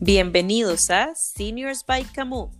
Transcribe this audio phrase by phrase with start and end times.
[0.00, 2.52] Bienvenidos a Seniors by Camuc.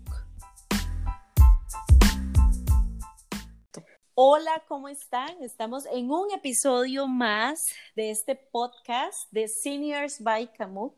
[4.21, 5.41] Hola, ¿cómo están?
[5.45, 10.95] Estamos en un episodio más de este podcast de Seniors by Camuc,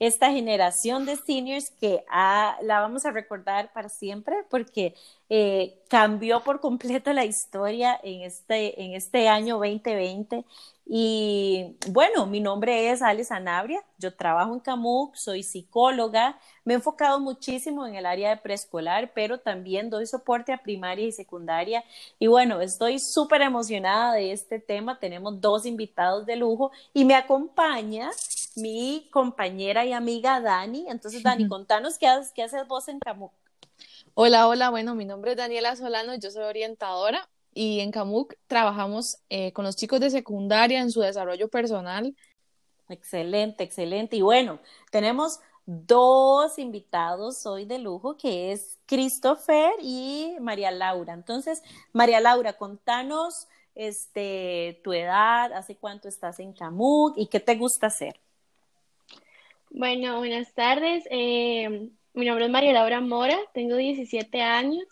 [0.00, 4.96] esta generación de seniors que la vamos a recordar para siempre porque
[5.28, 10.44] eh, cambió por completo la historia en este, en este año 2020
[10.88, 16.76] y bueno, mi nombre es Alice Anabria, yo trabajo en CAMUC, soy psicóloga, me he
[16.76, 21.82] enfocado muchísimo en el área de preescolar, pero también doy soporte a primaria y secundaria.
[22.20, 27.16] Y bueno, estoy súper emocionada de este tema, tenemos dos invitados de lujo y me
[27.16, 28.10] acompaña
[28.54, 30.86] mi compañera y amiga Dani.
[30.88, 33.45] Entonces, Dani, contanos qué haces, qué haces vos en CAMUC.
[34.18, 39.18] Hola, hola, bueno, mi nombre es Daniela Solano, yo soy orientadora y en CAMUC trabajamos
[39.28, 42.16] eh, con los chicos de secundaria en su desarrollo personal.
[42.88, 44.16] Excelente, excelente.
[44.16, 44.58] Y bueno,
[44.90, 51.12] tenemos dos invitados hoy de lujo, que es Christopher y María Laura.
[51.12, 57.54] Entonces, María Laura, contanos este, tu edad, hace cuánto estás en CAMUC y qué te
[57.56, 58.18] gusta hacer.
[59.68, 61.04] Bueno, buenas tardes.
[61.10, 64.86] Eh, mi nombre es María Laura Mora, tengo 17 años.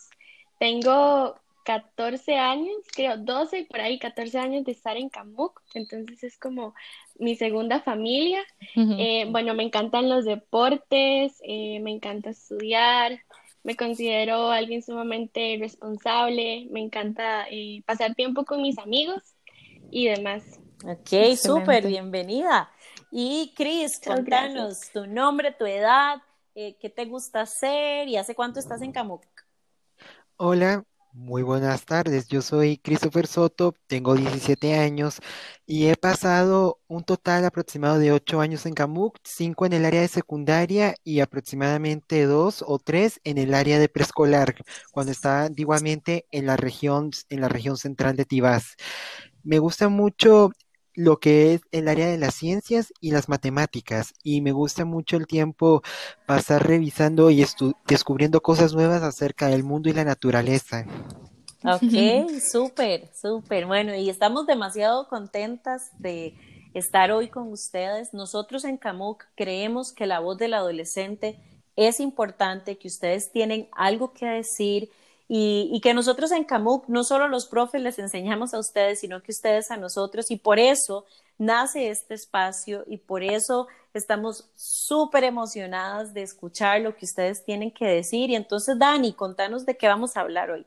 [0.59, 6.39] Tengo 14 años, creo 12 por ahí, 14 años de estar en Camuc, entonces es
[6.39, 6.75] como
[7.19, 8.43] mi segunda familia.
[8.77, 13.19] Eh, bueno, me encantan los deportes, eh, me encanta estudiar,
[13.63, 19.23] me considero alguien sumamente responsable, me encanta eh, pasar tiempo con mis amigos
[19.91, 20.43] y demás.
[20.87, 22.71] Ok, súper, bienvenida.
[23.11, 26.21] Y Cris, contanos tu nombre, tu edad,
[26.55, 29.25] qué te gusta hacer y hace cuánto estás en Camuc.
[30.37, 35.19] Hola, muy buenas tardes, yo soy Christopher Soto, tengo 17 años
[35.67, 40.01] y he pasado un total aproximado de 8 años en Camuc, 5 en el área
[40.01, 44.55] de secundaria y aproximadamente 2 o 3 en el área de preescolar,
[44.93, 48.77] cuando estaba antiguamente en la región, en la región central de Tibás.
[49.43, 50.51] Me gusta mucho
[50.95, 55.17] lo que es el área de las ciencias y las matemáticas y me gusta mucho
[55.17, 55.83] el tiempo
[56.27, 57.45] pasar revisando y
[57.87, 60.87] descubriendo cosas nuevas acerca del mundo y la naturaleza.
[61.65, 61.83] Ok,
[62.53, 63.67] súper, súper.
[63.67, 66.35] Bueno, y estamos demasiado contentas de
[66.75, 68.13] estar hoy con ustedes.
[68.13, 71.39] Nosotros en CAMUC creemos que la voz del adolescente
[71.77, 74.91] es importante, que ustedes tienen algo que decir,
[75.27, 79.33] y, que nosotros en CAMUC no solo los profes les enseñamos a ustedes, sino que
[79.33, 81.07] ustedes a nosotros y por eso
[81.39, 87.71] nace este espacio y por eso estamos súper emocionadas de escuchar lo que ustedes tienen
[87.71, 88.31] que decir.
[88.31, 90.67] Y entonces, Dani, contanos de qué vamos a hablar hoy.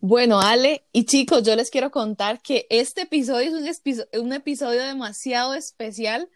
[0.00, 3.82] Bueno, Ale y chicos, yo les quiero contar que este episodio es
[4.14, 6.28] un episodio demasiado especial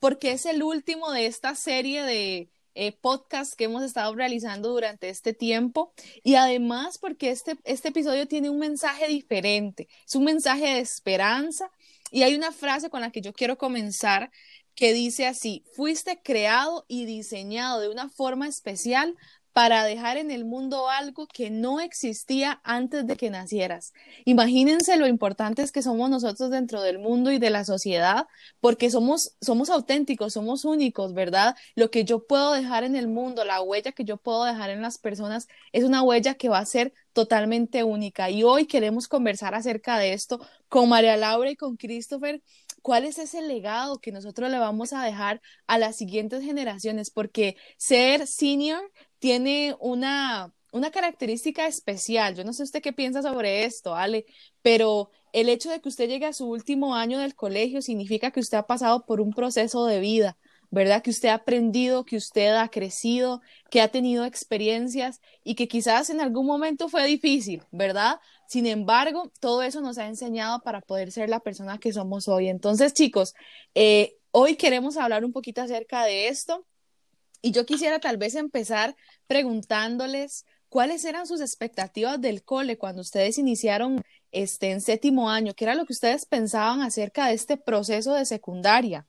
[0.00, 2.48] porque es el último de esta serie de
[2.80, 5.92] eh, podcast que hemos estado realizando durante este tiempo.
[6.22, 11.72] Y además porque este, este episodio tiene un mensaje diferente, es un mensaje de esperanza.
[12.12, 14.30] Y hay una frase con la que yo quiero comenzar
[14.76, 19.16] que dice así, fuiste creado y diseñado de una forma especial
[19.58, 23.92] para dejar en el mundo algo que no existía antes de que nacieras.
[24.24, 28.28] Imagínense lo importantes que somos nosotros dentro del mundo y de la sociedad,
[28.60, 31.56] porque somos, somos auténticos, somos únicos, ¿verdad?
[31.74, 34.80] Lo que yo puedo dejar en el mundo, la huella que yo puedo dejar en
[34.80, 38.30] las personas, es una huella que va a ser totalmente única.
[38.30, 42.42] Y hoy queremos conversar acerca de esto con María Laura y con Christopher.
[42.80, 47.10] ¿Cuál es ese legado que nosotros le vamos a dejar a las siguientes generaciones?
[47.10, 48.80] Porque ser senior
[49.18, 52.34] tiene una, una característica especial.
[52.34, 54.26] Yo no sé usted qué piensa sobre esto, Ale,
[54.62, 58.40] pero el hecho de que usted llegue a su último año del colegio significa que
[58.40, 60.38] usted ha pasado por un proceso de vida,
[60.70, 61.02] ¿verdad?
[61.02, 63.40] Que usted ha aprendido, que usted ha crecido,
[63.70, 68.20] que ha tenido experiencias y que quizás en algún momento fue difícil, ¿verdad?
[68.48, 72.48] Sin embargo, todo eso nos ha enseñado para poder ser la persona que somos hoy.
[72.48, 73.34] Entonces, chicos,
[73.74, 76.66] eh, hoy queremos hablar un poquito acerca de esto.
[77.40, 78.96] Y yo quisiera tal vez empezar
[79.26, 84.02] preguntándoles cuáles eran sus expectativas del cole cuando ustedes iniciaron
[84.32, 88.24] este en séptimo año, qué era lo que ustedes pensaban acerca de este proceso de
[88.24, 89.06] secundaria.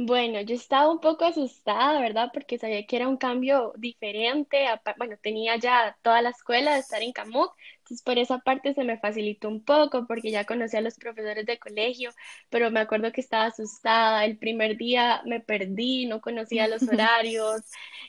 [0.00, 2.30] Bueno, yo estaba un poco asustada, ¿verdad?
[2.32, 4.64] Porque sabía que era un cambio diferente.
[4.96, 7.52] Bueno, tenía ya toda la escuela de estar en Camuc,
[7.88, 11.46] entonces por esa parte se me facilitó un poco porque ya conocía a los profesores
[11.46, 12.10] de colegio,
[12.50, 14.26] pero me acuerdo que estaba asustada.
[14.26, 17.62] El primer día me perdí, no conocía los horarios,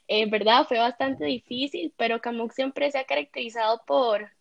[0.09, 0.65] eh, ¿verdad?
[0.67, 4.31] Fue bastante difícil, pero Camuc siempre se ha caracterizado por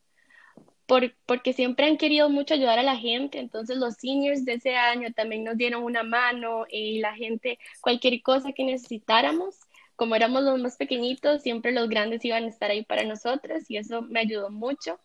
[1.26, 5.12] porque siempre han querido mucho ayudar a la gente, entonces los seniors de ese año
[5.12, 9.54] también nos dieron una mano y la gente, cualquier cosa que necesitáramos,
[9.96, 13.76] como éramos los más pequeñitos, siempre los grandes iban a estar ahí para nosotros y
[13.76, 14.98] eso me ayudó mucho.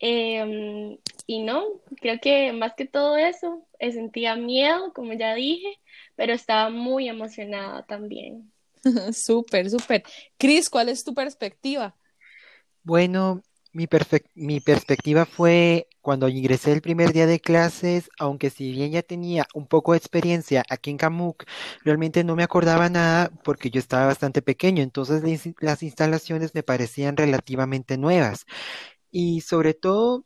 [0.00, 1.64] Em, y no,
[2.00, 5.80] creo que más que todo eso, eh, sentía miedo, como ya dije,
[6.16, 8.52] pero estaba muy emocionada también.
[9.12, 10.04] súper, súper.
[10.38, 11.96] Cris, ¿cuál es tu perspectiva?
[12.84, 13.42] Bueno,
[13.72, 13.86] mi,
[14.34, 19.46] mi perspectiva fue cuando ingresé el primer día de clases, aunque si bien ya tenía
[19.52, 21.44] un poco de experiencia aquí en Camuc,
[21.84, 25.22] realmente no me acordaba nada porque yo estaba bastante pequeño, entonces
[25.60, 28.46] las instalaciones me parecían relativamente nuevas.
[29.10, 30.22] Y sobre todo,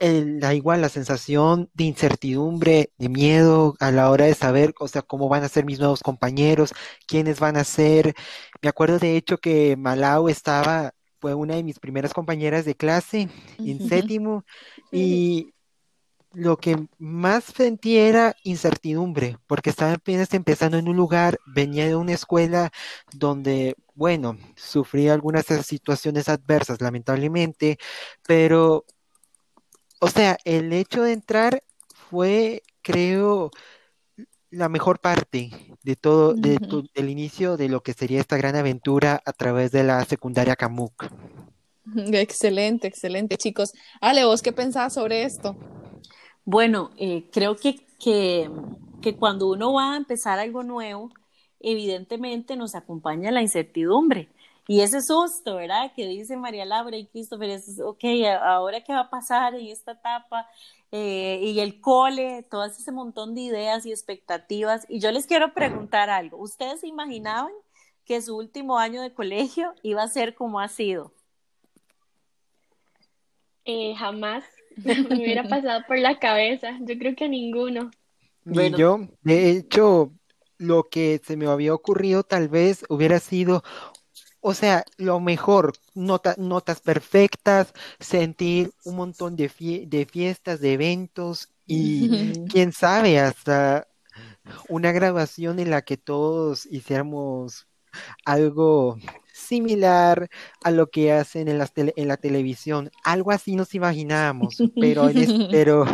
[0.00, 5.02] da igual la sensación de incertidumbre, de miedo a la hora de saber, o sea,
[5.02, 6.74] cómo van a ser mis nuevos compañeros,
[7.06, 8.14] quiénes van a ser.
[8.60, 13.28] Me acuerdo de hecho que Malau estaba, fue una de mis primeras compañeras de clase
[13.58, 14.44] en séptimo
[14.92, 15.54] y
[16.32, 21.96] lo que más sentí era incertidumbre, porque estaba apenas empezando en un lugar, venía de
[21.96, 22.72] una escuela
[23.12, 27.78] donde, bueno, sufrí algunas situaciones adversas, lamentablemente,
[28.26, 28.84] pero
[30.00, 31.62] o sea, el hecho de entrar
[32.10, 33.50] fue, creo,
[34.50, 35.50] la mejor parte
[35.82, 36.58] de todo, de
[36.94, 41.06] del inicio de lo que sería esta gran aventura a través de la secundaria Camuc.
[42.12, 43.72] Excelente, excelente, chicos.
[44.00, 45.56] Ale, ¿vos qué pensás sobre esto?
[46.44, 48.50] Bueno, eh, creo que, que,
[49.00, 51.10] que cuando uno va a empezar algo nuevo,
[51.64, 54.28] evidentemente nos acompaña la incertidumbre.
[54.66, 55.92] Y ese susto, ¿verdad?
[55.94, 58.04] Que dice María Laura y Christopher, es, ok,
[58.42, 60.48] ahora qué va a pasar en esta etapa,
[60.90, 64.86] eh, y el cole, todo ese montón de ideas y expectativas.
[64.88, 67.52] Y yo les quiero preguntar algo, ¿ustedes se imaginaban
[68.06, 71.12] que su último año de colegio iba a ser como ha sido?
[73.64, 74.44] Eh, jamás
[74.76, 77.90] me hubiera pasado por la cabeza, yo creo que a ninguno.
[78.46, 80.12] Y yo, de hecho,
[80.58, 83.62] lo que se me había ocurrido tal vez hubiera sido
[84.46, 89.50] o sea, lo mejor, notas perfectas, sentir un montón de,
[89.88, 93.88] de fiestas, de eventos y quién sabe, hasta
[94.68, 97.66] una grabación en la que todos hiciéramos
[98.26, 98.98] algo
[99.34, 100.30] similar
[100.62, 102.90] a lo que hacen en, en la televisión.
[103.02, 105.08] Algo así nos imaginábamos, pero,
[105.50, 105.84] pero,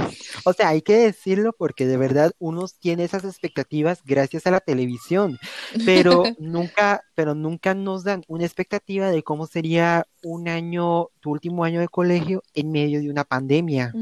[0.45, 4.61] o sea, hay que decirlo porque de verdad uno tiene esas expectativas gracias a la
[4.61, 5.39] televisión,
[5.87, 11.65] pero nunca, pero nunca nos dan una expectativa de cómo sería un año, tu último
[11.65, 13.95] año de colegio en medio de una pandemia.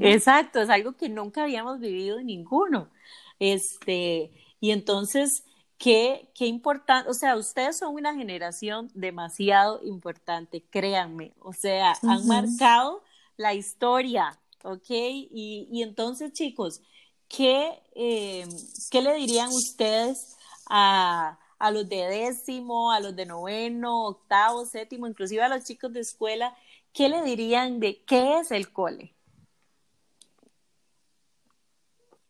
[0.00, 2.90] Exacto, es algo que nunca habíamos vivido ninguno.
[3.38, 5.44] Este, y entonces
[5.78, 12.26] Qué, qué importante, o sea, ustedes son una generación demasiado importante, créanme, o sea, han
[12.26, 13.02] marcado
[13.36, 14.88] la historia, ¿ok?
[14.88, 16.80] Y, y entonces, chicos,
[17.28, 18.46] ¿qué, eh,
[18.90, 25.06] ¿qué le dirían ustedes a, a los de décimo, a los de noveno, octavo, séptimo,
[25.06, 26.56] inclusive a los chicos de escuela?
[26.94, 29.14] ¿Qué le dirían de qué es el cole?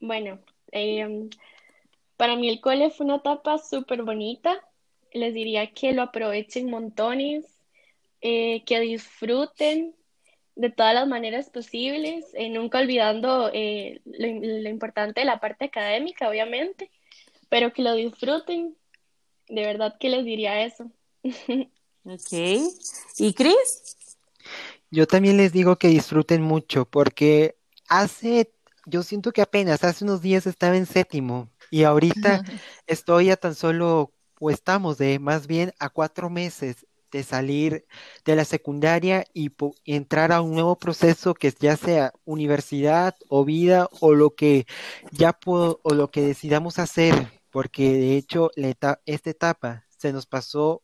[0.01, 0.41] Bueno,
[0.73, 1.29] eh,
[2.17, 4.61] para mí el cole fue una etapa súper bonita.
[5.13, 7.45] Les diría que lo aprovechen montones,
[8.21, 9.95] eh, que disfruten
[10.57, 16.29] de todas las maneras posibles, eh, nunca olvidando eh, lo, importante de la parte académica,
[16.29, 16.91] obviamente,
[17.49, 18.77] pero que lo disfruten.
[19.49, 20.91] De verdad que les diría eso.
[22.09, 22.31] Ok.
[23.19, 23.97] ¿Y Chris?
[24.93, 27.57] Yo también les digo que disfruten mucho, porque
[27.89, 28.53] hace,
[28.85, 32.43] yo siento que apenas hace unos días estaba en séptimo y ahorita
[32.87, 37.87] estoy a tan solo, o estamos de más bien a cuatro meses de salir
[38.25, 39.51] de la secundaria y,
[39.85, 44.67] entrar a un nuevo proceso que ya sea universidad o vida o lo que
[45.13, 47.15] ya puedo, o lo que decidamos hacer,
[47.51, 50.83] porque de hecho esta etapa se nos pasó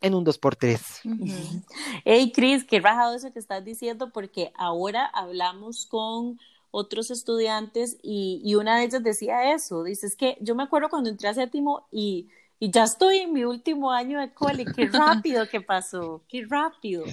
[0.00, 1.62] en un 2x3.
[2.04, 6.38] Hey, Cris, qué rajado eso que estás diciendo, porque ahora hablamos con
[6.70, 11.10] otros estudiantes y, una de ellas decía eso, dice, es que yo me acuerdo cuando
[11.10, 15.48] entré a séptimo y, y ya estoy en mi último año de cole, qué rápido
[15.48, 17.04] que pasó, qué rápido.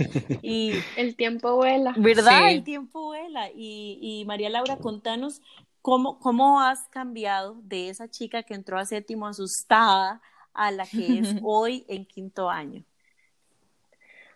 [0.41, 1.93] Y el tiempo vuela.
[1.97, 2.51] ¿Verdad?
[2.51, 3.49] El tiempo vuela.
[3.55, 5.41] Y, y María Laura, contanos
[5.81, 10.21] cómo, cómo has cambiado de esa chica que entró a séptimo asustada
[10.53, 12.83] a la que es hoy en quinto año.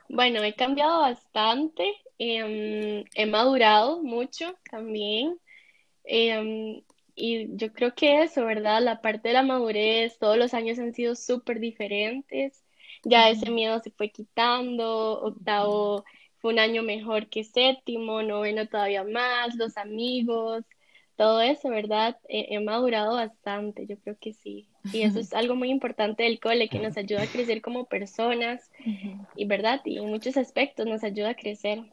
[0.10, 5.40] Bueno, he cambiado bastante, em, he madurado mucho también.
[6.06, 6.84] Em,
[7.16, 8.82] y yo creo que eso, ¿verdad?
[8.84, 12.64] La parte de la madurez, todos los años han sido súper diferentes.
[13.04, 16.06] Ya ese miedo se fue quitando, octavo
[16.40, 20.66] fue un año mejor que séptimo, noveno todavía más, los amigos,
[21.16, 22.18] todo eso, ¿verdad?
[22.30, 24.70] he madurado bastante, yo creo que sí.
[24.92, 28.72] Y eso es algo muy importante del cole, que nos ayuda a crecer como personas,
[29.36, 31.84] y verdad, y en muchos aspectos nos ayuda a crecer.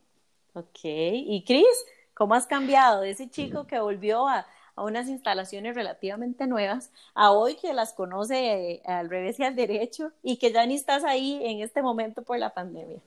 [0.56, 1.66] Ok, y Cris,
[2.14, 7.30] ¿cómo has cambiado de ese chico que volvió a, a unas instalaciones relativamente nuevas, a
[7.32, 11.04] hoy que las conoce eh, al revés y al derecho y que ya ni estás
[11.04, 13.00] ahí en este momento por la pandemia?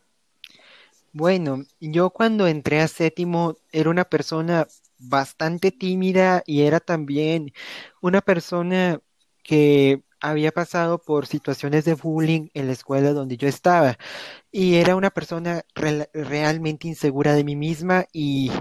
[1.12, 7.53] Bueno, yo cuando entré a séptimo era una persona bastante tímida y era también
[8.01, 9.01] una persona
[9.44, 13.98] que había pasado por situaciones de bullying en la escuela donde yo estaba
[14.52, 18.52] y era una persona realmente insegura de mí misma y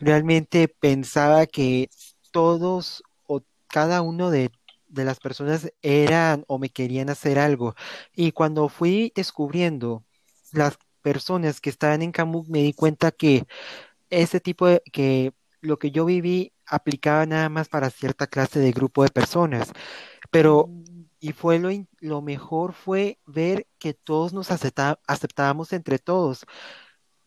[0.00, 1.90] realmente pensaba que
[2.32, 4.50] todos o cada uno de,
[4.88, 7.74] de las personas eran o me querían hacer algo
[8.14, 10.04] y cuando fui descubriendo
[10.52, 13.46] las personas que estaban en Camus me di cuenta que
[14.10, 18.72] ese tipo de que lo que yo viví aplicaba nada más para cierta clase de
[18.72, 19.72] grupo de personas.
[20.30, 20.70] Pero,
[21.24, 26.44] y fue lo, lo mejor fue ver que todos nos aceptábamos entre todos.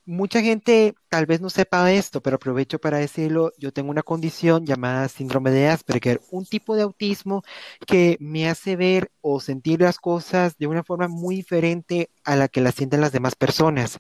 [0.06, 4.68] Mucha gente tal vez no sepa esto, pero aprovecho para decirlo, yo tengo una condición
[4.68, 7.42] llamada síndrome de Asperger, un tipo de autismo
[7.88, 12.50] que me hace ver o sentir las cosas de una forma muy diferente a la
[12.50, 13.98] que las sienten las demás personas.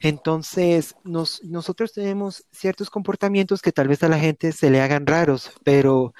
[0.00, 5.52] Entonces, nosotros tenemos ciertos comportamientos que tal vez a la gente se le hagan raros,
[5.62, 6.14] pero,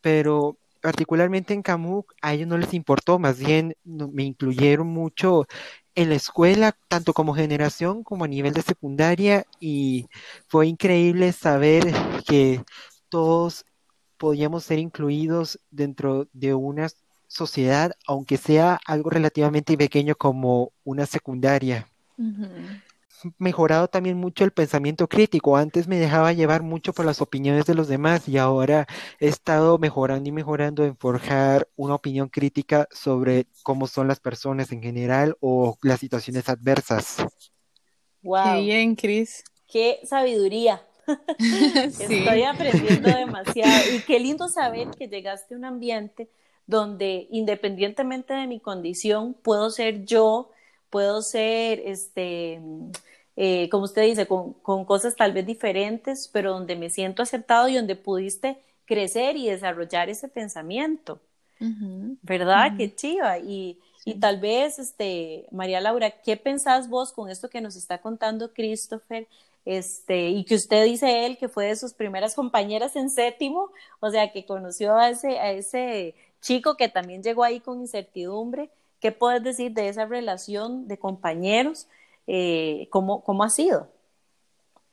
[0.00, 5.48] pero particularmente en Camuc a ellos no les importó, más bien me incluyeron mucho
[5.96, 10.06] en la escuela, tanto como generación como a nivel de secundaria, y
[10.46, 11.92] fue increíble saber
[12.24, 12.62] que
[13.08, 13.64] todos
[14.16, 16.86] podíamos ser incluidos dentro de una
[17.26, 21.88] sociedad, aunque sea algo relativamente pequeño como una secundaria
[23.38, 25.56] mejorado también mucho el pensamiento crítico.
[25.56, 28.86] Antes me dejaba llevar mucho por las opiniones de los demás y ahora
[29.20, 34.72] he estado mejorando y mejorando en forjar una opinión crítica sobre cómo son las personas
[34.72, 37.16] en general o las situaciones adversas.
[38.22, 38.44] Wow.
[38.44, 39.44] Qué bien, Cris.
[39.68, 40.82] Qué sabiduría.
[41.38, 46.28] Estoy aprendiendo demasiado y qué lindo saber que llegaste a un ambiente
[46.66, 50.50] donde independientemente de mi condición puedo ser yo
[50.90, 52.60] puedo ser, este,
[53.36, 57.74] eh, como usted dice, con, cosas tal vez diferentes, pero donde me siento aceptado y
[57.74, 61.20] donde pudiste crecer y desarrollar ese pensamiento.
[62.22, 62.76] ¿Verdad?
[62.76, 63.38] Qué chiva.
[63.38, 67.98] Y, y tal vez, este, María Laura, ¿qué pensás vos con esto que nos está
[67.98, 69.26] contando Christopher?
[69.66, 74.10] Este, y que usted dice él que fue de sus primeras compañeras en séptimo, o
[74.10, 78.70] sea, que conoció a ese, a ese chico que también llegó ahí con incertidumbre.
[79.00, 81.88] ¿Qué puedes decir de esa relación de compañeros?
[82.26, 83.90] Eh, ¿cómo, ¿Cómo ha sido?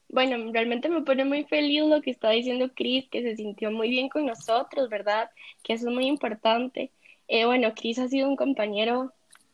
[0.10, 3.90] Bueno, realmente me pone muy feliz lo que está diciendo Cris, que se sintió muy
[3.90, 5.32] bien con nosotros, ¿verdad?
[5.64, 6.92] Que eso es muy importante.
[7.28, 9.12] Eh, bueno, Cris ha sido un compañero,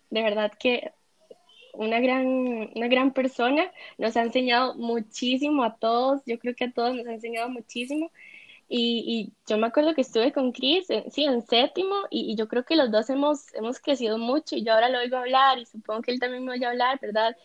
[0.10, 0.92] de verdad que
[1.74, 2.28] una gran,
[2.76, 7.08] una gran persona, nos ha enseñado muchísimo a todos, yo creo que a todos nos
[7.08, 8.12] ha enseñado muchísimo
[8.70, 12.64] y, y, yo me acuerdo que estuve con Chris, sí, en séptimo, y, yo creo
[12.64, 16.04] que los dos hemos, hemos crecido mucho y yo ahora lo oigo hablar y supongo
[16.04, 17.36] que él también me oye hablar, ¿verdad?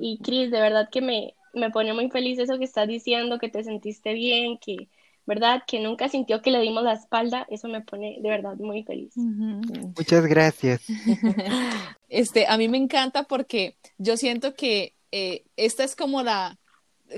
[0.00, 3.48] Y Chris, de verdad que me, me pone muy feliz eso que estás diciendo, que
[3.48, 4.88] te sentiste bien, que,
[5.24, 5.62] ¿verdad?
[5.66, 9.16] Que nunca sintió que le dimos la espalda, eso me pone de verdad muy feliz.
[9.16, 10.82] Muchas gracias.
[12.14, 16.58] Este, a mí me encanta porque yo siento que eh, esta es como la,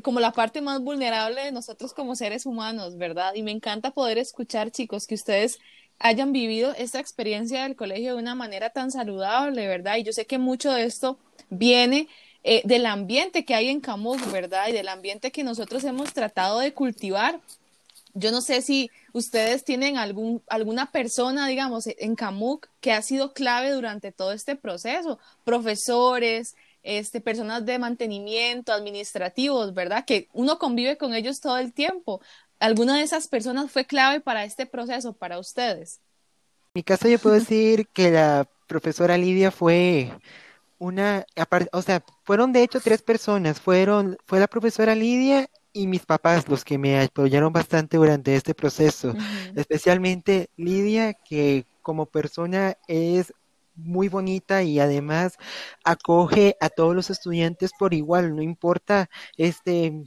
[0.03, 3.35] como la parte más vulnerable de nosotros como seres humanos, ¿verdad?
[3.35, 5.59] Y me encanta poder escuchar, chicos, que ustedes
[5.99, 9.97] hayan vivido esta experiencia del colegio de una manera tan saludable, ¿verdad?
[9.97, 11.19] Y yo sé que mucho de esto
[11.51, 12.09] viene
[12.43, 14.69] eh, del ambiente que hay en Camus, ¿verdad?
[14.69, 17.41] Y del ambiente que nosotros hemos tratado de cultivar.
[18.13, 23.33] Yo no sé si ustedes tienen algún, alguna persona, digamos, en Camuc que ha sido
[23.33, 30.05] clave durante todo este proceso, profesores, este, personas de mantenimiento, administrativos, ¿verdad?
[30.05, 32.21] Que uno convive con ellos todo el tiempo.
[32.61, 36.00] ¿Alguna de esas personas fue clave para este proceso, para ustedes?
[36.75, 40.12] En mi caso yo puedo decir que la profesora Lidia fue
[40.79, 41.25] una,
[41.73, 46.49] o sea, fueron de hecho tres personas, fueron, fue la profesora Lidia y mis papás
[46.49, 49.14] los que me apoyaron bastante durante este proceso,
[49.57, 53.33] especialmente Lidia, que como persona es
[53.75, 55.37] muy bonita y además
[55.85, 60.04] acoge a todos los estudiantes por igual, no importa este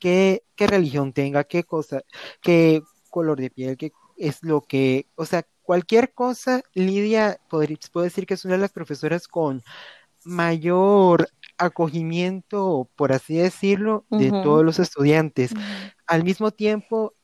[0.00, 2.02] qué, qué religión tenga, qué cosa,
[2.40, 8.04] qué color de piel, qué es lo que, o sea, cualquier cosa, Lidia podría, puedo
[8.04, 9.62] decir que es una de las profesoras con
[10.24, 11.28] mayor
[11.58, 15.52] acogimiento, por así decirlo, de todos los estudiantes.
[16.06, 17.14] Al mismo tiempo,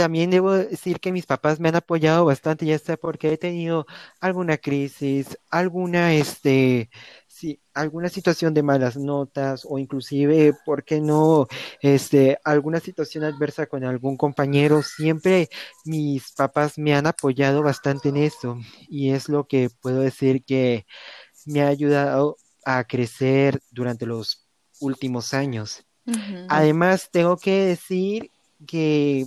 [0.00, 3.86] también debo decir que mis papás me han apoyado bastante, ya sea porque he tenido
[4.18, 6.88] alguna crisis, alguna, este,
[7.28, 11.48] sí, alguna situación de malas notas o inclusive, ¿por qué no?
[11.82, 15.50] Este, alguna situación adversa con algún compañero, siempre
[15.84, 20.86] mis papás me han apoyado bastante en eso y es lo que puedo decir que
[21.44, 24.46] me ha ayudado a crecer durante los
[24.80, 25.84] últimos años.
[26.48, 28.30] Además, tengo que decir
[28.66, 29.26] que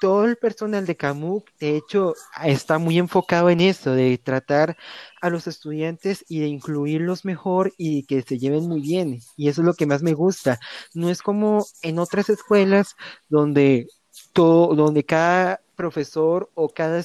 [0.00, 2.14] todo el personal de Camuc, de hecho,
[2.44, 4.76] está muy enfocado en eso, de tratar
[5.22, 9.20] a los estudiantes y de incluirlos mejor y que se lleven muy bien.
[9.36, 10.58] Y eso es lo que más me gusta.
[10.92, 12.96] No es como en otras escuelas
[13.28, 13.86] donde
[14.32, 17.02] todo, donde cada profesor o cada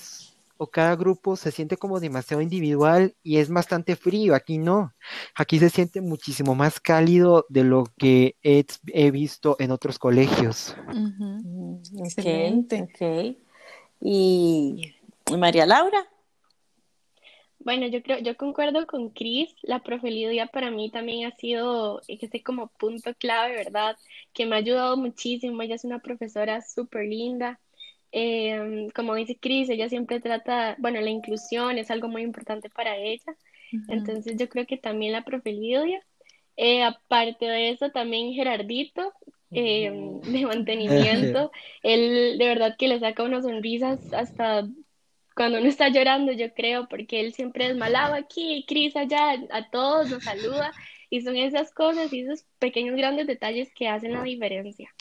[0.62, 4.36] o cada grupo se siente como demasiado individual y es bastante frío.
[4.36, 4.94] Aquí no.
[5.34, 10.76] Aquí se siente muchísimo más cálido de lo que he, visto en otros colegios.
[11.98, 12.90] Excelente.
[12.94, 13.38] Okay,
[14.02, 14.94] ¿Y
[15.38, 16.06] María Laura?
[17.60, 22.02] Bueno, yo creo, yo concuerdo con Cris, la profe Lidia para mí también ha sido
[22.10, 23.98] ese como punto clave, ¿verdad?
[24.34, 27.60] Que me ha ayudado muchísimo, ella es una profesora súper linda,
[28.12, 32.98] Em, como dice Cris, ella siempre trata, bueno, la inclusión es algo muy importante para
[32.98, 33.36] ella.
[33.88, 36.02] Entonces yo creo que también la profe Lidia.
[36.58, 39.14] Eh, aparte de eso, también Gerardito,
[39.52, 41.52] em, de mantenimiento.
[41.84, 44.68] Él de verdad que le saca unas sonrisas hasta
[45.36, 49.70] cuando uno está llorando, yo creo, porque él siempre es malado aquí, Cris allá, a
[49.70, 50.74] todos nos saluda.
[51.10, 54.94] Y son esas cosas y esos pequeños grandes detalles que hacen la diferencia.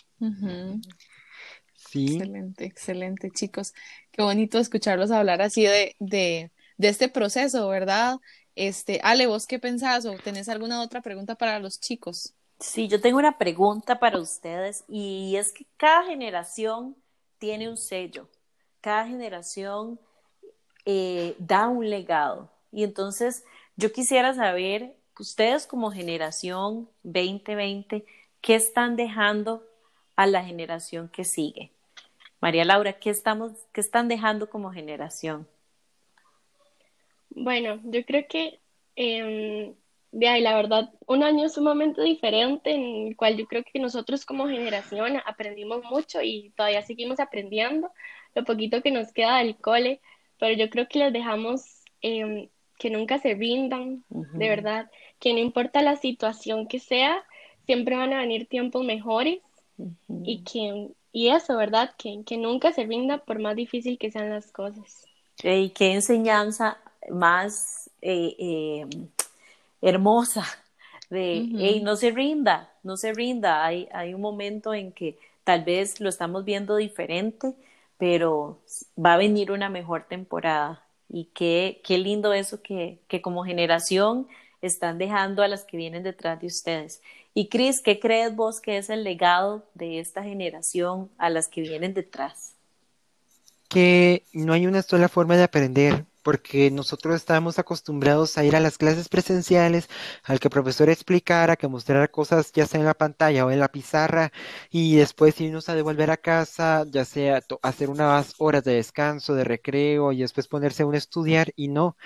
[1.84, 3.74] Excelente, excelente, chicos.
[4.12, 8.18] Qué bonito escucharlos hablar así de, de, de este proceso, ¿verdad?
[8.54, 12.34] Este, Ale, ¿vos qué pensás o tenés alguna otra pregunta para los chicos?
[12.60, 16.96] Sí, yo tengo una pregunta para ustedes y es que cada generación
[17.38, 18.28] tiene un sello,
[18.80, 20.00] cada generación
[20.86, 23.44] eh, da un legado y entonces
[23.76, 28.06] yo quisiera saber, ustedes como generación 2020,
[28.40, 29.64] ¿qué están dejando
[30.18, 31.70] a la generación que sigue?
[32.40, 35.46] María Laura, ¿qué, estamos, qué están dejando como generación?
[37.30, 38.58] Bueno, yo creo que
[38.96, 39.74] eh,
[40.10, 44.26] de ahí, la verdad, un año sumamente diferente en el cual yo creo que nosotros
[44.26, 47.92] como generación aprendimos mucho y todavía seguimos aprendiendo
[48.34, 50.00] lo poquito que nos queda del cole,
[50.40, 55.38] pero yo creo que les dejamos em, que nunca se rindan, de verdad, que no
[55.38, 57.24] importa la situación que sea,
[57.66, 59.38] siempre van a venir tiempos mejores
[60.24, 61.94] y que y eso, ¿verdad?
[61.96, 65.06] Que, que nunca se rinda por más difícil que sean las cosas.
[65.42, 66.78] Y qué enseñanza
[67.10, 68.86] más eh, eh,
[69.80, 70.44] hermosa
[71.10, 73.64] de, no se rinda, no se rinda.
[73.64, 77.54] Hay, hay un momento en que tal vez lo estamos viendo diferente,
[77.96, 78.58] pero
[78.96, 80.84] va a venir una mejor temporada.
[81.08, 84.28] Y qué, qué lindo eso que, que como generación
[84.60, 87.00] están dejando a las que vienen detrás de ustedes.
[87.40, 91.60] Y Cris, ¿qué crees vos que es el legado de esta generación a las que
[91.60, 92.56] vienen detrás?
[93.68, 98.60] Que no hay una sola forma de aprender, porque nosotros estamos acostumbrados a ir a
[98.60, 99.88] las clases presenciales,
[100.24, 103.60] al que el profesor explicara, que mostrara cosas ya sea en la pantalla o en
[103.60, 104.32] la pizarra,
[104.68, 109.44] y después irnos a devolver a casa, ya sea hacer unas horas de descanso, de
[109.44, 111.96] recreo, y después ponerse a un estudiar, y no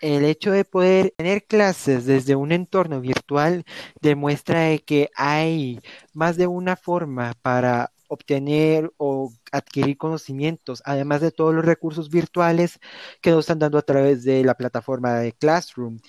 [0.00, 3.64] el hecho de poder tener clases desde un entorno virtual
[4.00, 5.80] demuestra que hay
[6.14, 12.78] más de una forma para obtener o adquirir conocimientos, además de todos los recursos virtuales
[13.20, 16.00] que nos están dando a través de la plataforma de Classroom.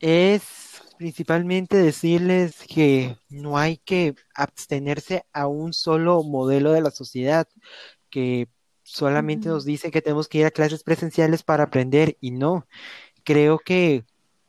[0.00, 7.48] Es principalmente decirles que no hay que abstenerse a un solo modelo de la sociedad,
[8.10, 8.48] que
[8.84, 12.66] solamente nos dice que tenemos que ir a clases presenciales para aprender y no
[13.24, 14.04] creo que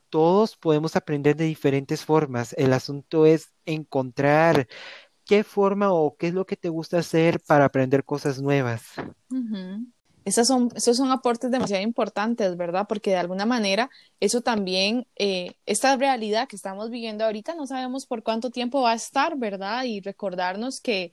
[0.10, 2.54] todos podemos aprender de diferentes formas.
[2.54, 4.68] El asunto es encontrar
[5.26, 8.84] qué forma o qué es lo que te gusta hacer para aprender cosas nuevas.
[10.48, 12.86] son, esos son aportes demasiado importantes, ¿verdad?
[12.88, 18.06] Porque de alguna manera eso también, eh, esta realidad que estamos viviendo ahorita, no sabemos
[18.06, 19.84] por cuánto tiempo va a estar, ¿verdad?
[19.84, 21.12] Y recordarnos que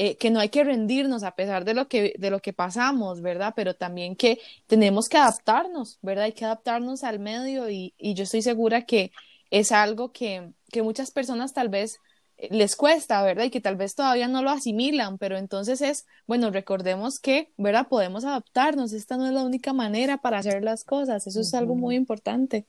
[0.00, 3.20] eh, que no hay que rendirnos a pesar de lo que, de lo que pasamos,
[3.20, 3.52] ¿verdad?
[3.56, 6.26] Pero también que tenemos que adaptarnos, ¿verdad?
[6.26, 9.10] Hay que adaptarnos al medio y, y yo estoy segura que
[9.50, 11.98] es algo que, que muchas personas tal vez
[12.36, 13.46] eh, les cuesta, ¿verdad?
[13.46, 17.88] Y que tal vez todavía no lo asimilan, pero entonces es, bueno, recordemos que, ¿verdad?
[17.88, 21.74] Podemos adaptarnos, esta no es la única manera para hacer las cosas, eso es algo
[21.74, 22.66] muy importante.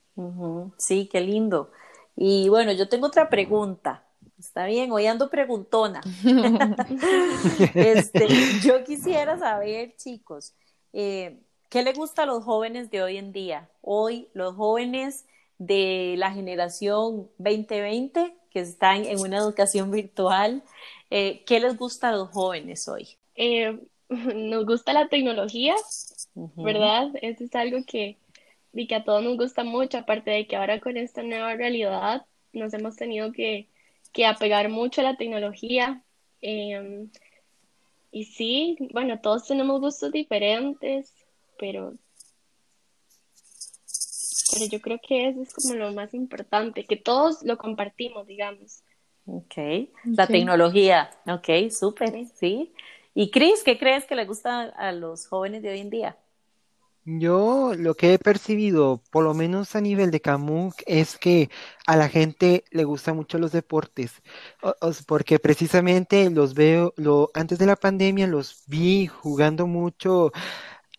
[0.78, 1.70] Sí, qué lindo.
[2.16, 4.09] Y bueno, yo tengo otra pregunta.
[4.40, 6.00] Está bien, hoy ando preguntona.
[7.76, 8.28] este,
[8.64, 10.54] yo quisiera saber, chicos,
[10.94, 13.70] eh, ¿qué le gusta a los jóvenes de hoy en día?
[13.82, 15.26] Hoy, los jóvenes
[15.58, 20.64] de la generación 2020 que están en una educación virtual,
[21.10, 23.10] eh, ¿qué les gusta a los jóvenes hoy?
[23.36, 23.78] Eh,
[24.10, 25.76] nos gusta la tecnología,
[26.56, 27.10] ¿verdad?
[27.22, 28.18] Eso es algo que,
[28.74, 32.74] que a todos nos gusta mucho, aparte de que ahora con esta nueva realidad nos
[32.74, 33.68] hemos tenido que
[34.12, 36.04] que apegar mucho a la tecnología.
[36.42, 37.10] Em,
[38.12, 41.14] y sí, bueno, todos tenemos gustos diferentes,
[41.58, 41.94] pero,
[44.52, 48.82] pero yo creo que eso es como lo más importante, que todos lo compartimos, digamos.
[49.26, 52.74] Ok, la tecnología, ok, súper, sí.
[53.14, 56.18] ¿Y Cris, qué crees que le gusta a los jóvenes de hoy en día?
[57.18, 61.50] Yo lo que he percibido, por lo menos a nivel de Camus, es que
[61.88, 64.22] a la gente le gustan mucho los deportes,
[65.08, 66.94] porque precisamente los veo,
[67.34, 70.32] antes de la pandemia los vi jugando mucho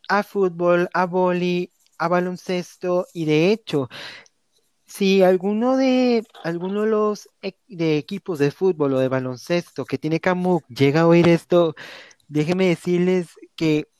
[0.09, 3.89] a fútbol, a vóley, a baloncesto, y de hecho,
[4.87, 9.99] si alguno de, alguno de los e, de equipos de fútbol o de baloncesto que
[9.99, 11.77] tiene Camus llega a oír esto,
[12.29, 13.91] déjeme decirles que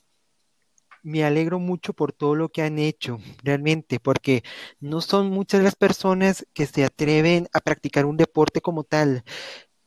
[1.03, 4.43] me alegro mucho por todo lo que han hecho, realmente, porque
[4.79, 9.23] no son muchas las personas que se atreven a practicar un deporte como tal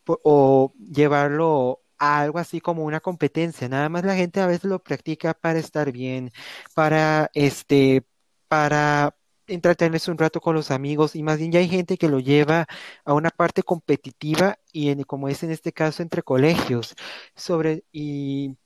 [0.07, 3.69] o llevarlo a algo así como una competencia.
[3.69, 6.31] Nada más la gente a veces lo practica para estar bien,
[6.75, 8.05] para este,
[8.49, 12.21] para entretenerse un rato con los amigos y más bien ya hay gente que lo
[12.21, 12.67] lleva
[13.05, 16.95] a una parte competitiva y como es en este caso entre colegios
[17.35, 18.57] sobre y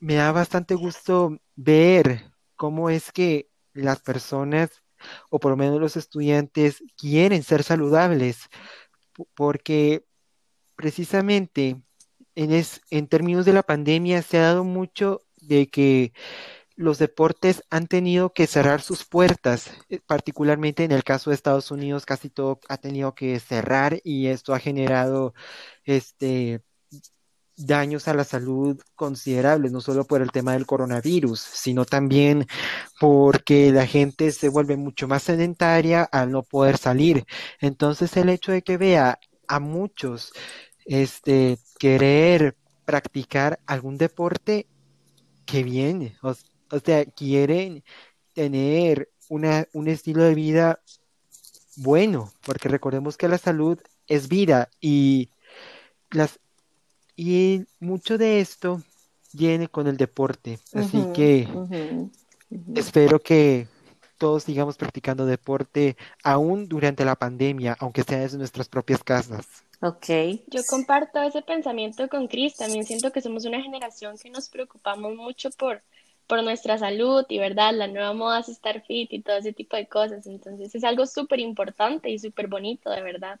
[0.00, 4.82] me da bastante gusto ver cómo es que las personas,
[5.30, 8.48] o por lo menos los estudiantes, quieren ser saludables,
[9.34, 10.06] porque
[10.76, 11.82] precisamente
[12.34, 16.12] en, es, en términos de la pandemia se ha dado mucho de que
[16.76, 21.70] los deportes han tenido que cerrar sus puertas, eh, particularmente en el caso de Estados
[21.70, 25.34] Unidos, casi todo ha tenido que cerrar y esto ha generado
[25.84, 26.62] este
[27.56, 32.46] daños a la salud considerables, no solo por el tema del coronavirus, sino también
[33.00, 37.24] porque la gente se vuelve mucho más sedentaria al no poder salir.
[37.60, 40.32] Entonces el hecho de que vea a muchos
[40.84, 44.66] este querer practicar algún deporte
[45.44, 46.34] que viene, o,
[46.70, 47.84] o sea, quieren
[48.34, 50.80] tener una, un estilo de vida
[51.76, 55.30] bueno, porque recordemos que la salud es vida y
[56.10, 56.38] las
[57.16, 58.82] y mucho de esto
[59.32, 60.58] viene con el deporte.
[60.72, 61.48] Así que
[62.74, 63.66] espero que
[64.18, 69.46] todos sigamos practicando deporte aún durante la pandemia, aunque sea desde nuestras propias casas.
[69.80, 70.06] Ok.
[70.46, 72.56] Yo comparto ese pensamiento con Cris.
[72.56, 75.82] También siento que somos una generación que nos preocupamos mucho por,
[76.26, 77.74] por nuestra salud y, ¿verdad?
[77.74, 80.26] La nueva moda es estar fit y todo ese tipo de cosas.
[80.26, 83.38] Entonces es algo súper importante y súper bonito, de verdad.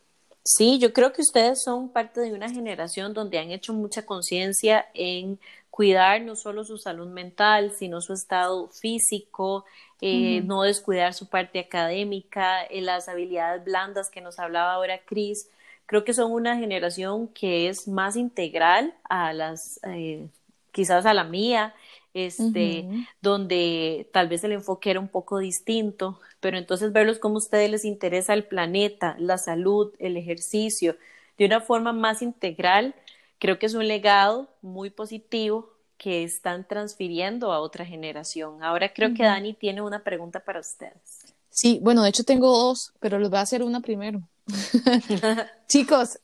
[0.48, 4.86] Sí, yo creo que ustedes son parte de una generación donde han hecho mucha conciencia
[4.94, 9.64] en cuidar no solo su salud mental, sino su estado físico,
[10.00, 15.48] eh, no descuidar su parte académica, eh, las habilidades blandas que nos hablaba ahora Cris.
[15.86, 20.28] Creo que son una generación que es más integral a las, eh,
[20.70, 21.74] quizás a la mía,
[22.16, 22.88] este,
[23.20, 27.70] donde tal vez el enfoque era un poco distinto, pero entonces verlos como a ustedes
[27.70, 30.96] les interesa el planeta, la salud, el ejercicio,
[31.36, 32.94] de una forma más integral,
[33.38, 38.62] creo que es un legado muy positivo que están transfiriendo a otra generación.
[38.62, 41.34] Ahora creo que Dani tiene una pregunta para ustedes.
[41.50, 44.22] Sí, bueno, de hecho tengo dos, pero les voy a hacer una primero.
[45.68, 46.20] Chicos,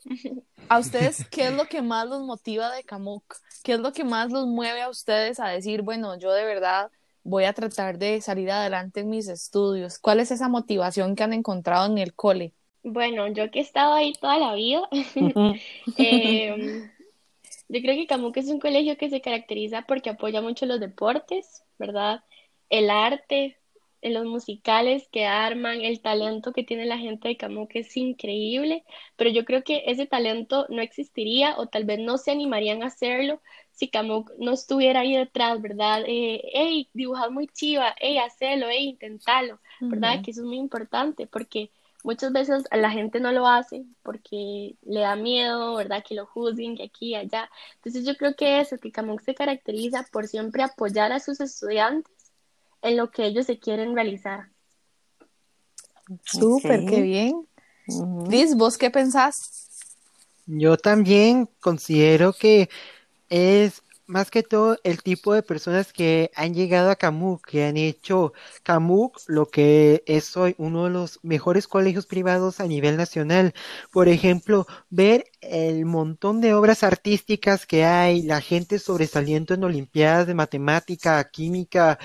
[0.68, 3.36] ¿a ustedes qué es lo que más los motiva de Camuc?
[3.62, 6.90] ¿Qué es lo que más los mueve a ustedes a decir, bueno, yo de verdad
[7.24, 9.98] voy a tratar de salir adelante en mis estudios?
[9.98, 12.52] ¿Cuál es esa motivación que han encontrado en el cole?
[12.84, 14.88] Bueno, yo que he estado ahí toda la vida,
[15.96, 16.90] em,
[17.68, 21.62] yo creo que Camuc es un colegio que se caracteriza porque apoya mucho los deportes,
[21.78, 22.22] ¿verdad?
[22.68, 23.58] El arte,
[24.02, 28.84] en los musicales que arman, el talento que tiene la gente de Camus es increíble,
[29.16, 32.86] pero yo creo que ese talento no existiría o tal vez no se animarían a
[32.86, 36.02] hacerlo si Camus no estuviera ahí detrás, ¿verdad?
[36.06, 40.20] Eh, hey, dibujar muy chiva, hey, hacelo, hey, intentalo, ¿verdad?
[40.22, 41.70] Que eso es muy importante porque
[42.02, 46.04] muchas veces la gente no lo hace porque le da miedo, ¿verdad?
[46.06, 47.48] Que lo juzguen, que aquí y allá.
[47.76, 52.12] Entonces yo creo que eso, que Camus se caracteriza por siempre apoyar a sus estudiantes
[52.82, 54.48] en lo que ellos se quieren realizar.
[56.24, 57.46] Súper, qué bien.
[58.28, 59.68] Liz, ¿vos qué pensás?
[60.46, 62.68] Yo también considero que
[63.28, 67.76] es más que todo el tipo de personas que han llegado a Camuc, que han
[67.76, 73.54] hecho Camuc lo que es hoy uno de los mejores colegios privados a nivel nacional.
[73.90, 80.26] Por ejemplo, ver el montón de obras artísticas que hay, la gente sobresaliendo en Olimpiadas
[80.26, 81.98] de Matemática, Química,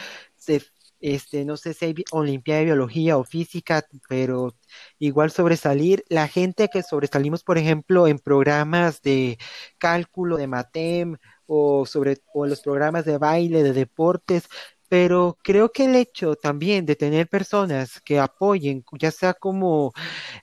[0.47, 0.63] de
[0.99, 4.55] este, no sé si hay Olimpiada de Biología o Física, pero
[4.99, 9.37] igual sobresalir, la gente que sobresalimos, por ejemplo, en programas de
[9.77, 14.47] cálculo, de Matem, o sobre o los programas de baile, de deportes,
[14.89, 19.93] pero creo que el hecho también de tener personas que apoyen, ya sea como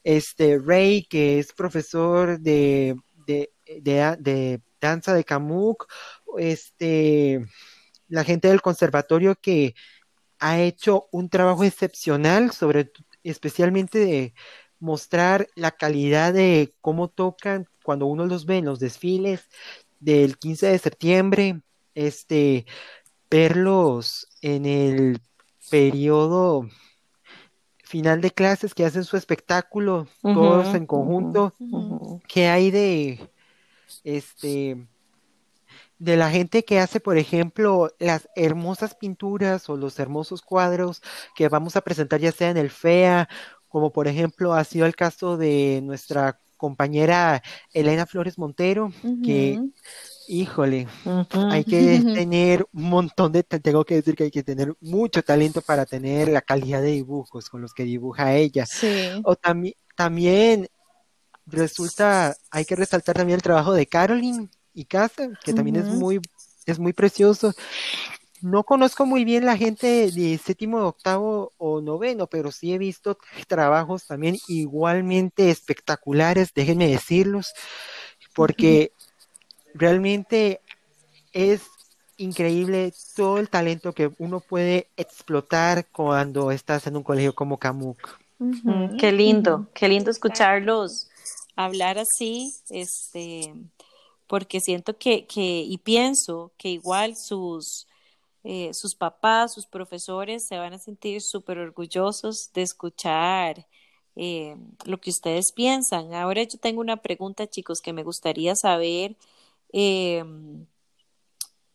[0.04, 3.50] este Ray, que es profesor de, de,
[3.82, 5.86] de, de danza de Camuc,
[6.38, 7.44] este
[8.08, 9.74] la gente del conservatorio que
[10.44, 14.34] ha hecho un trabajo excepcional sobre especialmente de
[14.78, 19.48] mostrar la calidad de cómo tocan cuando uno los ve en los desfiles
[20.00, 21.60] del 15 de septiembre,
[21.94, 22.66] este
[23.30, 25.22] verlos en el
[25.70, 26.68] periodo
[27.82, 31.54] final de clases que hacen su espectáculo, todos en conjunto,
[32.28, 33.30] que hay de
[34.04, 34.86] este
[36.04, 41.02] de la gente que hace, por ejemplo, las hermosas pinturas o los hermosos cuadros
[41.34, 43.28] que vamos a presentar ya sea en el FEA,
[43.68, 48.92] como por ejemplo ha sido el caso de nuestra compañera Elena Flores Montero,
[49.24, 49.60] que
[50.26, 50.88] Híjole,
[51.32, 55.60] hay que tener un montón de, tengo que decir que hay que tener mucho talento
[55.60, 58.66] para tener la calidad de dibujos con los que dibuja ella.
[59.24, 60.68] O también, también
[61.46, 66.20] resulta, hay que resaltar también el trabajo de Caroline y Casa, que también es muy,
[66.66, 67.52] es muy precioso.
[68.42, 73.16] No conozco muy bien la gente de séptimo, octavo o noveno, pero sí he visto
[73.48, 77.54] trabajos también igualmente espectaculares, déjenme decirlos,
[78.34, 78.92] porque
[79.72, 80.60] realmente
[81.32, 81.62] es
[82.16, 88.20] increíble todo el talento que uno puede explotar cuando estás en un colegio como Camuc.
[88.98, 91.08] qué lindo, qué lindo escucharlos
[91.56, 93.54] hablar así, este,
[94.26, 97.86] porque siento que, que y pienso que igual sus,
[98.44, 103.66] eh, sus papás, sus profesores se van a sentir súper orgullosos de escuchar
[104.16, 104.56] eh,
[104.86, 106.14] lo que ustedes piensan.
[106.14, 109.16] Ahora yo tengo una pregunta, chicos, que me gustaría saber
[109.76, 110.66] Em,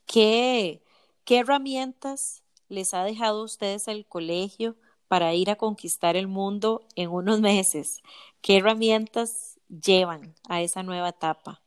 [0.06, 0.82] ¿qué,
[1.26, 4.78] ¿Qué herramientas les ha dejado a ustedes el colegio
[5.10, 8.02] para ir a conquistar el mundo en unos meses?
[8.42, 11.62] ¿Qué herramientas llevan a esa nueva etapa?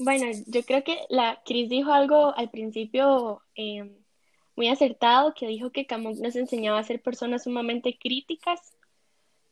[0.00, 3.96] Bueno, yo creo que la Cris dijo algo al principio em,
[4.56, 8.74] muy acertado, que dijo que Camus nos enseñaba a ser personas sumamente críticas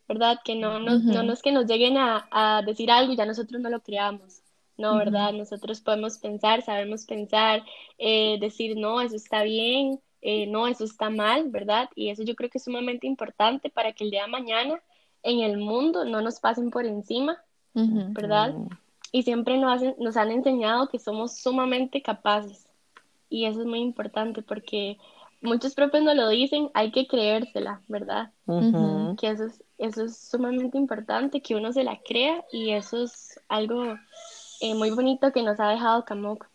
[0.09, 0.39] ¿verdad?
[0.43, 3.69] Que no nos, no nos que nos lleguen a, decir algo y ya nosotros no
[3.69, 4.41] lo creamos,
[4.75, 4.97] ¿no?
[4.97, 5.33] ¿Verdad?
[5.33, 7.63] Nosotros podemos pensar, sabemos pensar,
[7.99, 11.89] eh, decir, no, eso está bien, eh, no, eso está mal, ¿verdad?
[11.95, 14.81] Y eso yo creo que es sumamente importante para que el día de mañana
[15.21, 17.37] en el mundo no nos pasen por encima,
[17.75, 18.55] ¿verdad?
[19.11, 22.67] Y siempre nos, hacen, nos han enseñado que somos sumamente capaces.
[23.29, 24.97] Y eso es muy importante porque
[25.41, 28.31] muchos propios no lo dicen, hay que creérsela, ¿verdad?
[29.17, 33.39] Que eso es, eso es sumamente importante, que uno se la crea y eso es
[33.47, 33.95] algo
[34.61, 36.47] eh, muy bonito que nos ha dejado Camuc.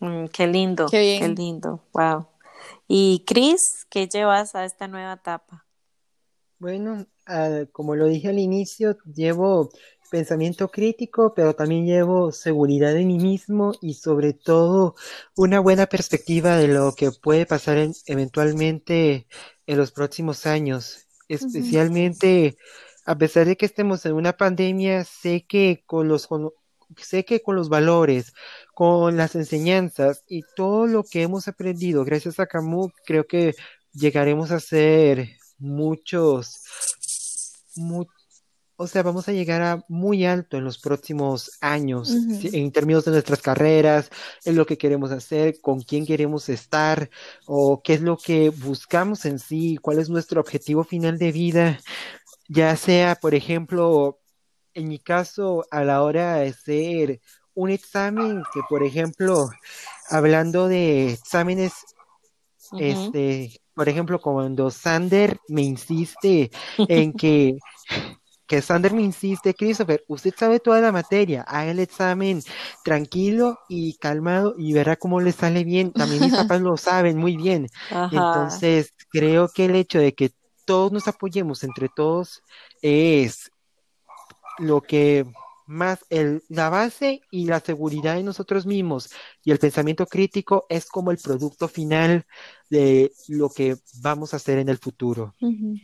[0.00, 2.26] Mm, qué lindo, qué, lindo, wow.
[2.88, 5.66] Y Cris, ¿qué llevas a esta nueva etapa?
[6.58, 7.06] Bueno,
[7.72, 9.70] como lo dije al inicio, llevo
[10.10, 14.94] pensamiento crítico, pero también llevo seguridad en mí mismo y sobre todo
[15.36, 19.26] una buena perspectiva de lo que puede pasar eventualmente
[19.66, 21.06] en los próximos años.
[21.28, 22.56] Especialmente,
[23.06, 26.28] a pesar de que estemos en una pandemia, sé que con los
[26.98, 28.32] sé que con los valores,
[28.74, 33.54] con las enseñanzas y todo lo que hemos aprendido gracias a Camus, creo que
[33.92, 36.62] llegaremos a ser muchos,
[38.82, 43.10] o sea, vamos a llegar a muy alto en los próximos años, en términos de
[43.10, 44.08] nuestras carreras,
[44.46, 47.10] en lo que queremos hacer, con quién queremos estar,
[47.46, 51.78] o qué es lo que buscamos en sí, cuál es nuestro objetivo final de vida,
[52.48, 54.18] ya sea, por ejemplo,
[54.72, 57.20] en mi caso, a la hora de hacer
[57.52, 59.50] un examen, que por ejemplo,
[60.08, 61.74] hablando de exámenes,
[62.78, 67.58] este, por ejemplo, cuando Sander me insiste en que
[68.50, 72.42] que Sander me insiste, Christopher, usted sabe toda la materia, haga el examen
[72.82, 75.92] tranquilo y calmado y verá cómo le sale bien.
[75.92, 77.68] También mis papás lo saben muy bien.
[78.10, 80.32] Entonces, creo que el hecho de que
[80.64, 82.42] todos nos apoyemos entre todos
[82.82, 83.52] es
[84.58, 85.26] lo que
[85.70, 89.08] más el, la base y la seguridad en nosotros mismos
[89.44, 92.26] y el pensamiento crítico es como el producto final
[92.68, 95.32] de lo que vamos a hacer en el futuro.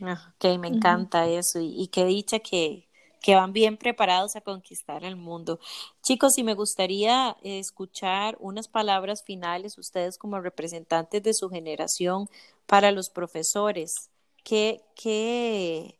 [0.01, 2.87] Ah, ok, me encanta eso y, y qué dicha que,
[3.21, 5.59] que van bien preparados a conquistar el mundo.
[6.03, 12.27] Chicos, y me gustaría escuchar unas palabras finales, ustedes como representantes de su generación,
[12.65, 14.09] para los profesores.
[14.43, 15.96] ¿Qué, qué,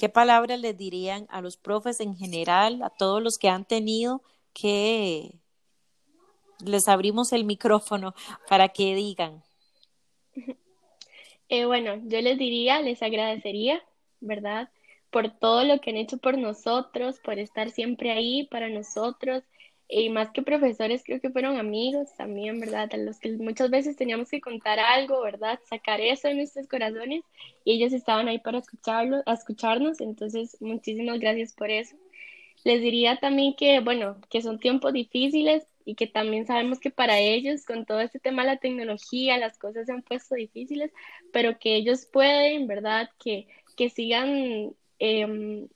[0.00, 4.22] ¿Qué palabras les dirían a los profes en general, a todos los que han tenido
[4.54, 5.34] que
[6.64, 8.14] les abrimos el micrófono
[8.48, 9.44] para que digan?
[11.52, 13.82] Eh, bueno, yo les diría, les agradecería,
[14.20, 14.70] ¿verdad?
[15.10, 19.42] Por todo lo que han hecho por nosotros, por estar siempre ahí para nosotros,
[19.90, 22.88] y más que profesores, creo que fueron amigos también, ¿verdad?
[22.92, 25.58] A los que muchas veces teníamos que contar algo, ¿verdad?
[25.68, 27.24] Sacar eso de nuestros corazones
[27.64, 31.96] y ellos estaban ahí para escucharlo, a escucharnos, entonces muchísimas gracias por eso.
[32.62, 37.18] Les diría también que, bueno, que son tiempos difíciles y que también sabemos que para
[37.18, 40.92] ellos, con todo este tema de la tecnología, las cosas se han puesto difíciles,
[41.32, 43.10] pero que ellos pueden, ¿verdad?
[43.18, 45.66] Que, que sigan eh,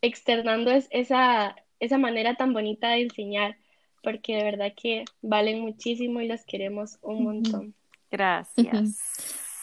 [0.00, 3.56] externando esa esa manera tan bonita de enseñar,
[4.02, 7.74] porque de verdad que valen muchísimo y los queremos un montón.
[8.10, 8.96] Gracias.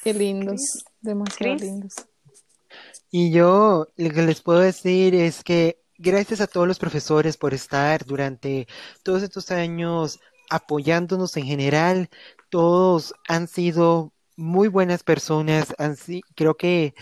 [0.04, 1.96] Qué lindos, demasiado lindos.
[3.10, 7.54] Y yo lo que les puedo decir es que gracias a todos los profesores por
[7.54, 8.68] estar durante
[9.04, 12.10] todos estos años apoyándonos en general.
[12.50, 15.74] Todos han sido muy buenas personas.
[16.36, 16.94] creo que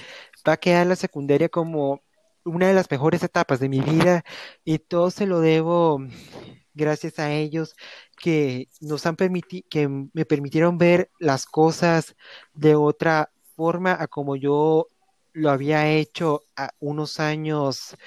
[0.48, 2.02] va a quedar la secundaria como
[2.46, 4.24] una de las mejores etapas de mi vida
[4.64, 6.00] y todo se lo debo
[6.74, 7.76] gracias a ellos
[8.18, 12.16] que nos han permitido, que me permitieron ver las cosas
[12.54, 14.90] de otra forma a como yo
[15.34, 17.98] lo había hecho a unos años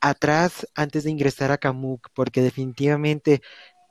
[0.00, 3.42] atrás antes de ingresar a Camuc, porque definitivamente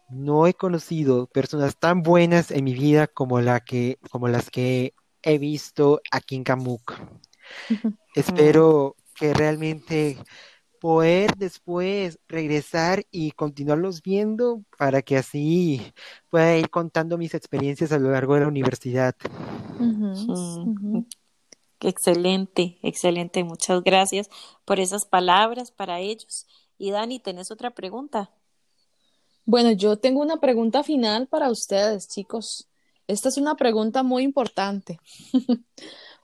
[0.09, 4.93] no he conocido personas tan buenas en mi vida como la que, como las que
[5.21, 6.93] he visto aquí en Camuc.
[8.15, 10.17] Espero que realmente
[10.79, 15.81] poder después regresar y continuarlos viendo para que así
[16.29, 19.15] pueda ir contando mis experiencias a lo largo de la universidad.
[21.79, 23.43] Excelente, excelente.
[23.43, 24.29] Muchas gracias
[24.63, 26.45] por esas palabras para ellos.
[26.77, 28.31] Y Dani, ¿tenés otra pregunta?
[29.45, 32.67] Bueno, yo tengo una pregunta final para ustedes, chicos.
[33.07, 34.99] Esta es una pregunta muy importante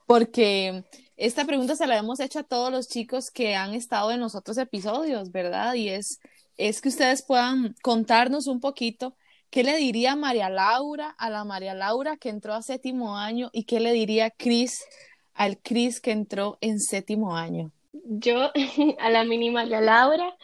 [0.07, 0.83] porque
[1.21, 4.33] esta pregunta se la hemos hecho a todos los chicos que han estado en los
[4.33, 5.75] otros episodios, ¿verdad?
[5.75, 6.19] Y es,
[6.57, 9.15] es que ustedes puedan contarnos un poquito
[9.51, 13.65] qué le diría María Laura a la María Laura que entró a séptimo año y
[13.65, 14.83] qué le diría Cris
[15.35, 17.71] al Cris que entró en séptimo año.
[17.93, 18.51] Yo
[18.99, 20.35] a la mini María Laura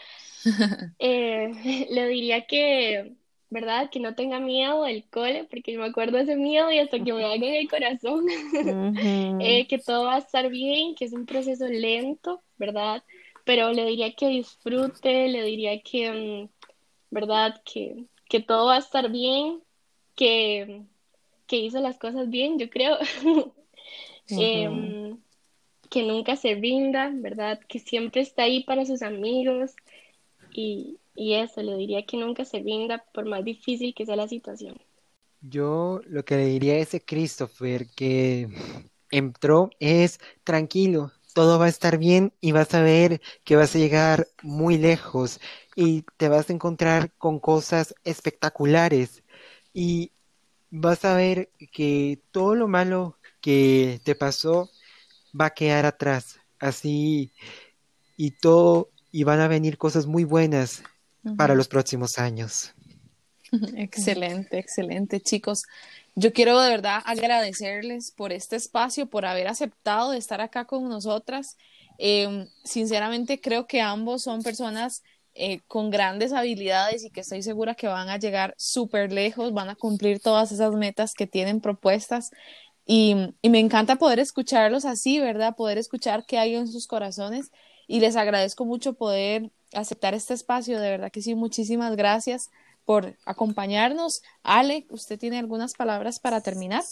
[0.99, 3.15] eh, le diría que
[3.49, 3.89] ¿verdad?
[3.89, 6.99] Que no tenga miedo del cole, porque yo me acuerdo de ese miedo y hasta
[6.99, 8.25] que me haga en el corazón,
[9.41, 13.03] eh, que todo va a estar bien, que es un proceso lento, ¿verdad?
[13.45, 16.65] Pero le diría que disfrute, le diría que, mm,
[17.09, 17.61] ¿verdad?
[17.63, 19.61] Que, que todo va a estar bien,
[20.15, 20.81] que,
[21.47, 22.97] que hizo las cosas bien, yo creo.
[24.29, 25.17] Em,
[25.89, 27.61] que nunca se rinda, ¿verdad?
[27.65, 29.73] Que siempre está ahí para sus amigos
[30.51, 34.27] y, y eso, le diría que nunca se rinda por más difícil que sea la
[34.27, 34.79] situación.
[35.41, 38.47] Yo lo que le diría a ese Christopher que
[39.09, 43.79] entró es tranquilo, todo va a estar bien y vas a ver que vas a
[43.79, 45.39] llegar muy lejos
[45.75, 49.23] y te vas a encontrar con cosas espectaculares
[49.73, 50.11] y
[50.69, 54.69] vas a ver que todo lo malo que te pasó
[55.39, 57.31] va a quedar atrás, así
[58.17, 60.83] y todo y van a venir cosas muy buenas
[61.35, 62.73] para los próximos años.
[63.75, 65.63] Excelente, excelente, chicos.
[66.15, 70.89] Yo quiero de verdad agradecerles por este espacio, por haber aceptado de estar acá con
[70.89, 71.57] nosotras.
[71.97, 75.03] Em, sinceramente creo que ambos son personas
[75.35, 79.69] eh, con grandes habilidades y que estoy segura que van a llegar súper lejos, van
[79.69, 82.31] a cumplir todas esas metas que tienen propuestas.
[82.85, 85.55] Y, y, me encanta poder escucharlos así, ¿verdad?
[85.55, 87.51] Poder escuchar qué hay en sus corazones.
[87.87, 90.79] Y les agradezco mucho poder aceptar este espacio.
[90.79, 92.49] De verdad que sí, muchísimas gracias
[92.85, 94.21] por acompañarnos.
[94.43, 96.83] Ale, ¿usted tiene algunas palabras para terminar?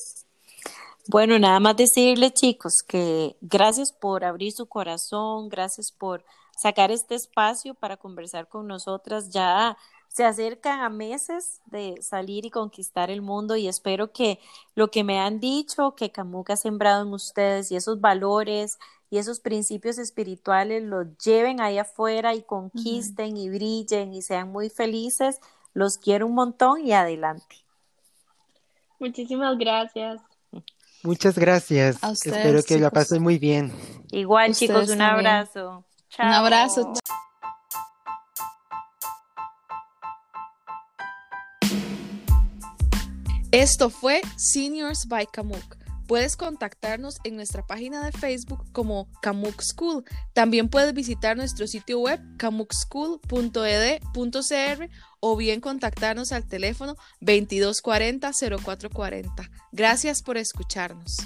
[1.08, 6.26] Bueno, nada más decirle, chicos, que gracias por abrir su corazón, gracias por
[6.58, 9.30] sacar este espacio para conversar con nosotras.
[9.30, 9.78] Ya
[10.16, 14.40] se acercan a meses de salir y conquistar el mundo y espero que
[14.74, 18.80] lo que me han dicho, que Camuca ha sembrado en ustedes y esos valores,
[19.10, 24.70] y esos principios espirituales los lleven ahí afuera y conquisten y brillen y sean muy
[24.70, 25.40] felices.
[25.74, 27.58] Los quiero un montón y adelante.
[29.00, 30.22] Muchísimas gracias.
[31.04, 32.04] Muchas gracias.
[32.04, 33.72] A ustedes, Espero que la pasen muy bien.
[34.12, 35.28] Igual, Ustedes chicos, un también.
[35.28, 35.78] abrazo.
[35.78, 36.34] Un Chao.
[36.34, 36.94] abrazo.
[43.52, 45.78] Esto fue Seniors by Kamuk.
[46.08, 50.04] Puedes contactarnos en nuestra página de Facebook como Kamuk School.
[50.34, 54.90] También puedes visitar nuestro sitio web kamukschool.ed.cr
[55.20, 59.50] o bien contactarnos al teléfono 2240-0440.
[59.72, 61.18] Gracias por escucharnos.